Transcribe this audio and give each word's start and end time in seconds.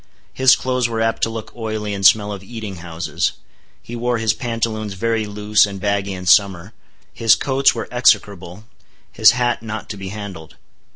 His 0.33 0.55
clothes 0.55 0.89
were 0.89 0.99
apt 0.99 1.21
to 1.21 1.29
look 1.29 1.55
oily 1.55 1.93
and 1.93 2.03
smell 2.03 2.31
of 2.31 2.41
eating 2.41 2.77
houses. 2.77 3.33
He 3.83 3.95
wore 3.95 4.17
his 4.17 4.33
pantaloons 4.33 4.95
very 4.95 5.27
loose 5.27 5.63
and 5.67 5.79
baggy 5.79 6.13
in 6.13 6.25
summer. 6.25 6.73
His 7.13 7.35
coats 7.35 7.75
were 7.75 7.87
execrable; 7.91 8.63
his 9.11 9.33
hat 9.33 9.61
not 9.61 9.89
to 9.91 9.97
be 9.97 10.07
handled. 10.09 10.55